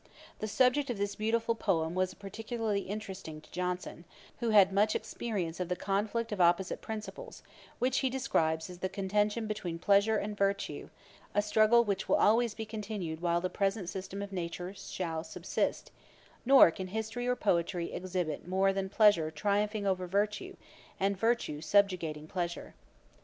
The 0.39 0.47
subject 0.47 0.89
of 0.89 0.97
this 0.97 1.13
beautiful 1.15 1.53
poem 1.53 1.93
was 1.93 2.15
particularly 2.15 2.81
interesting 2.81 3.39
to 3.39 3.51
Johnson, 3.51 4.03
who 4.39 4.49
had 4.49 4.73
much 4.73 4.95
experience 4.95 5.59
of 5.59 5.69
'the 5.69 5.75
conflict 5.75 6.31
of 6.31 6.41
opposite 6.41 6.81
principles,' 6.81 7.43
which 7.77 7.99
he 7.99 8.09
describes 8.09 8.67
as 8.67 8.79
'The 8.79 8.89
contention 8.89 9.45
between 9.45 9.77
pleasure 9.77 10.17
and 10.17 10.35
virtue, 10.35 10.89
a 11.35 11.41
struggle 11.43 11.83
which 11.83 12.09
will 12.09 12.15
always 12.15 12.55
be 12.55 12.65
continued 12.65 13.19
while 13.21 13.41
the 13.41 13.47
present 13.51 13.89
system 13.89 14.23
of 14.23 14.33
nature 14.33 14.73
shall 14.73 15.23
subsist: 15.23 15.91
nor 16.47 16.71
can 16.71 16.87
history 16.87 17.27
or 17.27 17.35
poetry 17.35 17.93
exhibit 17.93 18.47
more 18.47 18.73
than 18.73 18.89
pleasure 18.89 19.29
triumphing 19.29 19.85
over 19.85 20.07
virtue, 20.07 20.55
and 20.99 21.15
virtue 21.15 21.61
subjugating 21.61 22.25
pleasure.' 22.27 22.73